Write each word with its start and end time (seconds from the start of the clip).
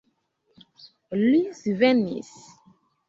Li 1.19 1.41
svenis. 1.59 2.33